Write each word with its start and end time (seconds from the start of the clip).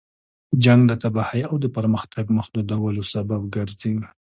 جنګ 0.63 0.81
د 0.87 0.93
تباهۍ 1.03 1.41
او 1.49 1.55
د 1.63 1.65
پرمختګ 1.77 2.25
محدودولو 2.37 3.01
سبب 3.13 3.41
ګرځي. 3.55 3.93